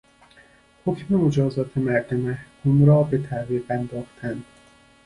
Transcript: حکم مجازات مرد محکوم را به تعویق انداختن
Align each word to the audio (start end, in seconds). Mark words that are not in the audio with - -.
حکم 0.85 1.15
مجازات 1.15 1.77
مرد 1.77 2.13
محکوم 2.13 2.85
را 2.85 3.03
به 3.03 3.17
تعویق 3.17 3.63
انداختن 3.69 4.43